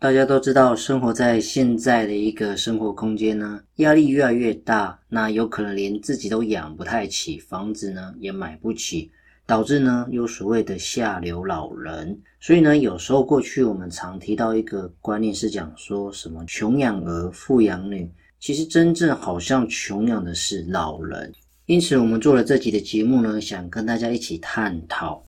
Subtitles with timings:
[0.00, 9.12] 大家都知道，生活在现在的一个生活空间呢，压力越来越大，那有可能连自己都养不太起，房子呢也买不起，
[9.44, 12.18] 导致呢有所谓的下流老人。
[12.40, 21.30] 所以呢，有时候过去我们常提到一个观念是讲说什么穷养儿，富养女，其实真正好像穷养的是老人。
[21.66, 25.22] 因此，我们做了这集的节目呢，想跟大家一起探讨。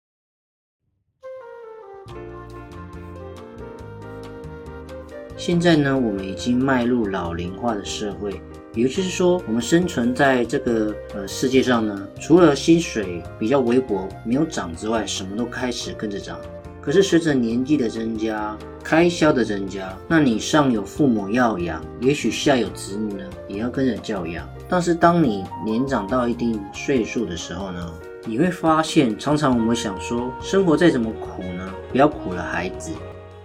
[5.42, 8.39] 现在呢，我们已经迈入老龄化的社会，
[8.75, 16.38] 也就是说，我们生存在这个呃世界上呢，除了薪水比较微薄没有涨之外，什么都开始跟着涨。
[16.80, 24.47] 可是随着年纪的增加，开销的增加，那你上有父母要养，也许下有子女呢，也要跟着教养。
[24.69, 27.92] 但是当你年长到一定岁数的时候呢，
[28.28, 32.92] 你会发现，常常我们想说，生活再怎么苦呢，不要苦了孩子。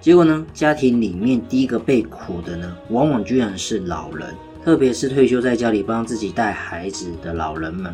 [0.06, 4.32] 结果呢，家庭里面第一个被苦的呢，往往居然是老人，
[4.64, 7.92] 特别是退休在家里帮自己带孩子的老人们。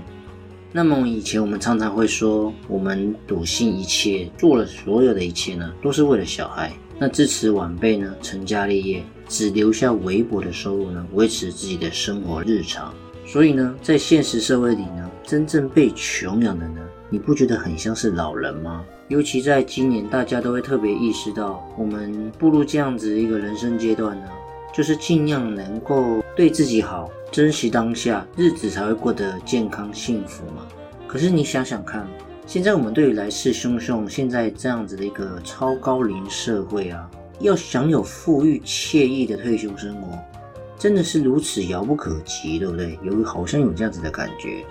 [0.72, 6.70] 那么以前我们常常会说，我们笃信一切，做了所有的一切呢，都是为了小孩。
[6.98, 12.92] 那支持晚辈呢，成家立业，只留下微薄的收入呢，维持自己的生活日常。
[13.24, 16.80] 所以呢，在现实社会里呢，真正被穷养的呢，
[17.12, 18.82] 你不觉得很像是老人吗？
[19.08, 24.26] 尤其在今年，大家都会特别意识到，我们步入这样子一个人生阶段呢，
[24.72, 30.66] 就是尽量能够对自己好，珍惜当下，日子才会过得健康幸福嘛。
[31.06, 32.08] 可是你想想看，
[32.46, 40.18] 现在我们对于来势汹汹，现在这样子的一个超高龄社会啊，要享有富裕惬意的退休生活，
[40.78, 42.98] 真的是如此遥不可及，对不对？
[43.02, 44.64] 有好像有这样子的感觉。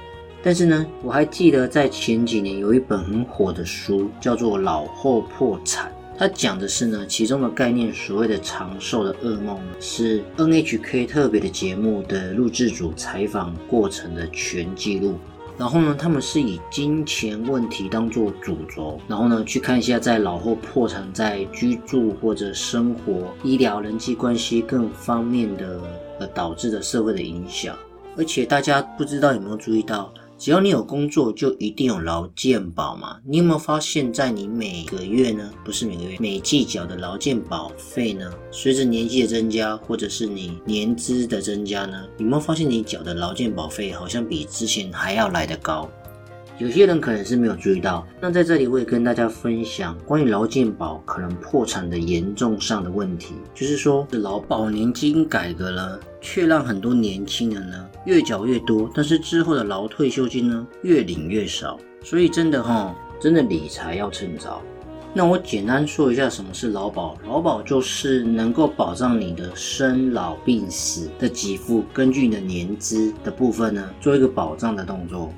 [0.44, 5.92] 但是呢，我还记得在前几年有一本很火的书，叫做《老后破产》。
[6.18, 15.16] 它讲的是呢，其中的概念，所谓的长寿的噩梦，是 NHK 特别的节目的录制组采访过程的全记录。
[15.58, 25.80] 然后呢，他们是以金钱问题当做主轴，然后呢，去看一下在老后破产，在居住或者生活、医疗、人际关系各方面的
[26.20, 27.76] 呃导致的社会的影响。
[28.18, 30.12] 而且大家不知道有没有注意到？
[30.42, 33.20] 只要你有工作，就一定有劳健保嘛？
[33.24, 45.88] 你有没有发现，在你每个月呢，不是每个月，每季缴的劳健保费呢，随着年纪的增加，或者是你年资的增加呢，有没有发现你缴的劳健保费好像比之前还要来得高？
[46.62, 64.62] 有些人可能是没有注意到，那在这里我也跟大家分享关于劳健保可能破产的严重上的问题，就是说劳保年金改革了，却让很多年轻人呢越缴越多，但是之后的劳退休金呢越领越少，所以真的哈，真的理财要趁早。
[65.16, 75.34] 那我简单说一下什么是劳保，劳保就是能够保障你的生老病死的给付，根据你的年资的部分呢做一个保障的动作。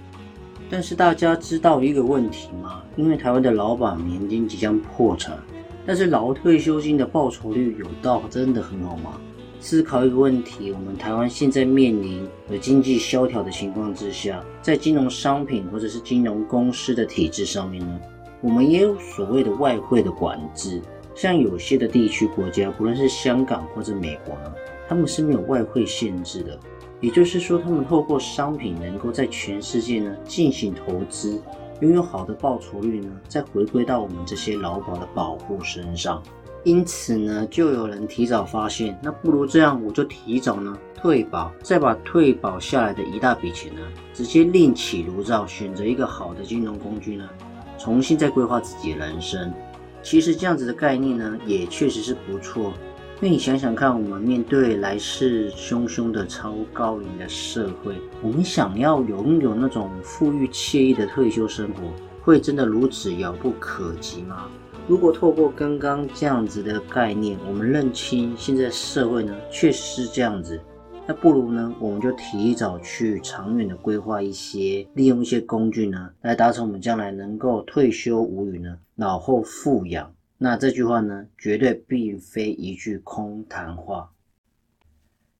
[0.73, 2.81] 但是大家知道一个问题吗？
[2.95, 5.37] 因为台湾的老板年金即将破产，
[5.85, 9.21] 但是老退休金的报酬率有到真的很好吗？
[9.59, 17.99] 思考一个问题：我们台湾现在面临的经济萧条的情况之下，在金融商品或者是金融公司的体制上面呢，
[18.41, 20.81] 我们也有所谓的外汇的管制。
[21.13, 24.51] 像有些的地区国家，不论是香港或者美国呢，
[24.89, 26.57] 他们是没有外汇限制的。
[27.03, 31.37] 也就是说，他们透过商品能够在全世界呢进行投资，
[31.81, 36.23] 拥有好的报酬率呢，再回归到我们这些劳保的保护身上。
[36.63, 43.81] 因此呢，就有人提早发现，那不如这样，我就提早呢退保，再把退保下来的一大笔钱呢，
[44.13, 47.29] 直接另起炉灶，选择一个好的金融工具呢，
[47.77, 49.53] 重新再规划自己的人生。
[50.01, 52.71] 其实这样子的概念呢，也确实是不错。
[53.21, 61.83] 因为你想想看，我们面对来势汹汹的超高龄的社会，我们想要拥有那种富裕惬意的退休生活，
[62.21, 64.49] 会真的如此遥不可及吗？
[64.89, 70.59] 如果透过刚刚这样子的概念，我们认清现在社会呢确实是这样子，
[71.07, 80.11] 那不如呢我们就提早去长远的规划一些，利用一些工具呢，来达成我们将来能够退休无虞呢，老后富养。
[80.37, 84.11] 那这句话呢，绝对并非一句空谈话，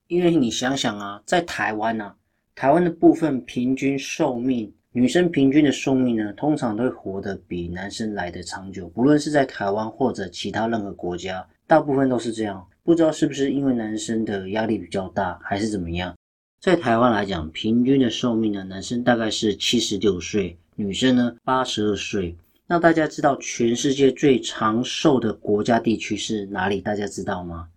[0.06, 2.14] 因为你想想啊，在台湾呢，
[2.54, 4.72] 台湾的部分平均寿命。
[4.96, 8.88] 女生平均的寿命呢，通常都会活得比男生来的长久。
[8.90, 12.64] 不论是在台湾或者其他任何国家，大部分都是这样。
[12.84, 16.14] 不知道是不是因为男生的压力比较大，还是怎么样？
[16.60, 22.36] 在台湾来讲，平均的寿命呢，男生大概是七十六岁，女生呢八十二岁。
[22.66, 26.80] 那大家知道全世界最长寿的国家地区是哪里？
[26.80, 27.68] 大家知道吗？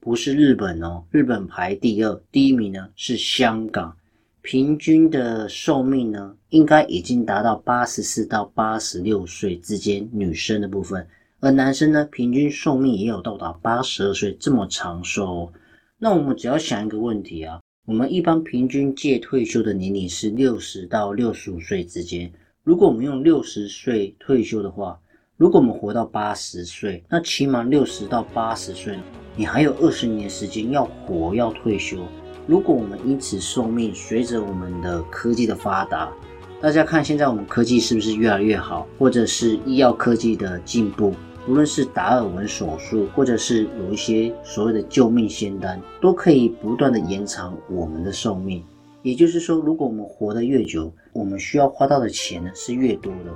[0.00, 3.96] 不是日本哦，日本排第二，第一名呢是香港。
[4.40, 11.06] 平均的寿命呢，应该已经达到八十四到八十六岁之间，女生的部分，
[11.38, 15.52] 而男生呢，平均寿命也有到达八十二岁这么长寿哦。
[15.98, 22.32] 那我们只要想一个问题啊，我们一般平均届退休的年龄是六十到六十五岁之间。
[22.64, 24.96] 如果我们用六十岁退休的话，
[25.36, 28.96] 如果我们活到八十岁，那起码六十到八十岁，
[29.34, 31.98] 你还有二十年时间要活要退休。
[32.46, 36.12] 如果我们因此寿命随着我们的科技的发达，
[36.60, 41.12] 大家看现在我们科技是不是越来越好，或者是医药科技的进步，
[41.48, 48.62] 无论是达尔文手术，或者是有一些所谓的救命仙丹，都可以不断的延长我们的寿命。
[49.02, 53.32] 也就是说，如果我们活得越久，我们需要花到的钱呢是越多的。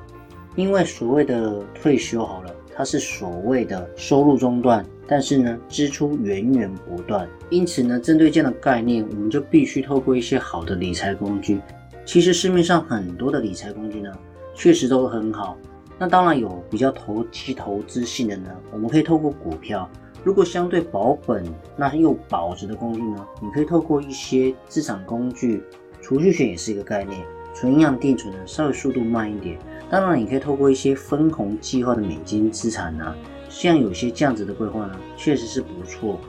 [0.56, 4.84] 因为所谓的退休好了，它是所谓的收入中断。
[5.08, 11.60] 但是呢，支出源源不断，因此呢，针对这样的概念，我们就必须透过一些好的理财工具。
[12.04, 14.12] 其实市面上很多的理财工具呢，
[14.52, 15.56] 确实都很好。
[15.96, 19.88] 那当然有比较投机投资性的呢，我们可以透过股票。
[20.24, 21.44] 如果相对保本
[21.76, 25.62] 那又保值的工具呢，你可以透过一些资产工具，
[26.02, 27.20] 储蓄险也是一个概念。
[27.58, 29.58] 纯银行定存呢，稍微速度慢一点。
[29.88, 33.14] 当然，你可以透过一些分红计划的美金资产呢。
[33.48, 36.20] 像有些这样子的规划呢，确实是不错。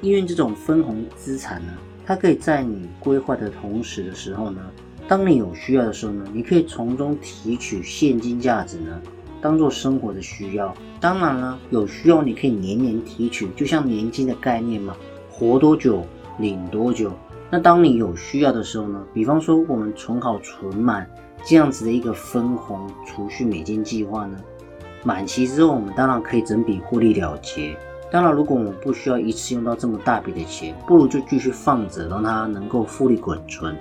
[0.00, 1.72] 因为这种分红资产呢，
[2.06, 4.60] 它可以在你规划的同时的时候呢，
[5.08, 9.02] 当你有需要的时候呢，你可以从中提取现金价值呢，
[9.40, 10.72] 当做生活的需要。
[11.00, 14.94] 当然了，有需要你可以年年提取，就像年金的概念嘛，
[15.28, 16.06] 活多久
[16.38, 17.10] 领多久。
[17.50, 21.08] 那当你有需要的时候呢，比方说我们存好存满
[21.44, 24.38] 这样子的一个分红储蓄美金计划呢。
[25.02, 27.76] 满期之后，我们当然可以整笔获利了结。
[28.12, 33.76] 当然，如果我们不需要一次用到这么大笔的钱，不如就继续放着，让它能够复利滚存。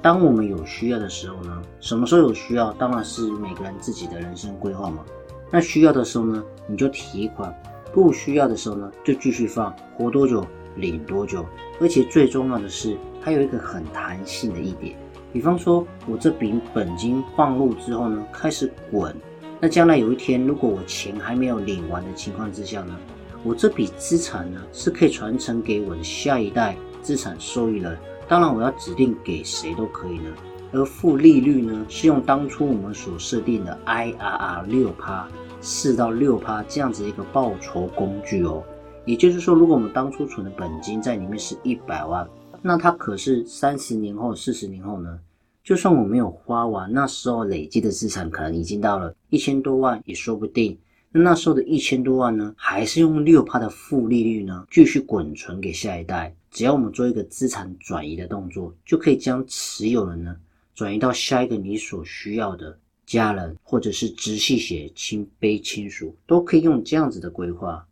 [0.00, 5.04] 当我们有需要的时候呢，什么时候有需要，当然是每个人自己的人生规划嘛。
[5.50, 7.52] 那需要的时候呢，你就提款；
[7.92, 10.46] 不需要的时候呢，就继续放，活多久
[10.76, 11.44] 领多久。
[11.80, 14.96] 而且最重要的是，它有一个很弹性的一点，
[15.32, 19.14] 比方说我这笔本金放入之后呢，开始滚。
[19.60, 22.96] 那将来有一天，如果我钱还没有领完的情况之下呢，
[23.44, 27.96] 我这笔资产呢是可以传承给我的下一代资产受益人。
[28.26, 30.30] 当然，我要指定给谁都可以呢。
[30.72, 35.28] 而负利率呢，是用当初我们所设定的 IRR 六趴
[35.60, 38.62] 四到六趴这样子一个报酬工具哦。
[39.04, 42.26] 也就是说，如果我们当初存的本金在里面是一百万，
[42.62, 45.18] 那它可是三十年后、四十年后呢？
[45.62, 50.76] 就算我没有花完，那时候累积的资产可能已经到了一千多万也说不定。
[51.12, 56.34] 那那时候的一千多万呢，还是用六趴的负利率呢，继续滚存给下一代。
[56.50, 60.34] 只要我们做一个资产转移的动作，就可以将持有人呢
[60.74, 67.86] 转移到下一个你所需要的家人，或者是直系血亲卑亲属，都可以用这样子的规划。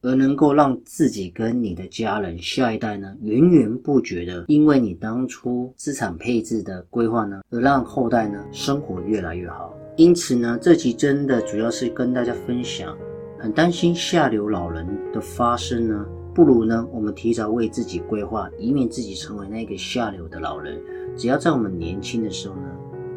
[0.00, 9.74] 而能够让自己跟你的家人、下一代呢，源源不绝的，因为你当初资产配置的规划呢，而让后代呢生活越来越好。
[9.96, 12.96] 因此呢，这集真的主要是跟大家分享，
[13.38, 20.80] 很担心下流老人的发生呢，不如呢我们提早为自己规划，以免自己成为那个下流的老人。
[21.16, 22.70] 只要在我们年轻的时候呢，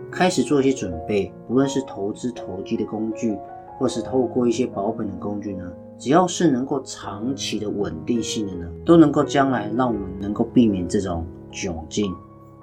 [0.09, 3.37] 开始做一些准备，无论是投资投机的工具，
[3.77, 5.71] 或是透过一些保本的工具呢。
[6.01, 12.11] 只要是能够长期的稳定性的呢，都能够将来让我们能够避免这种窘境。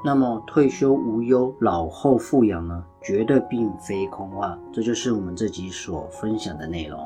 [0.05, 4.59] 那么退休无忧、老后富养呢，绝对并非空话。
[4.73, 6.99] 这就是我们这集所分享的内容。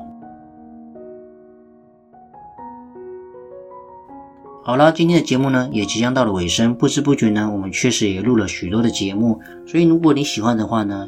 [4.63, 9.39] 好了，今天的节目呢也即将到了尾声，不知不觉呢，我们确实也录了许多的节目。
[9.67, 11.07] 所以如果你喜欢的话呢，